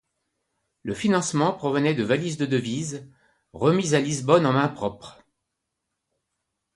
[0.81, 3.07] Le financement provenait de valises de devises,
[3.53, 5.23] remises à Lisbonne en mains propres.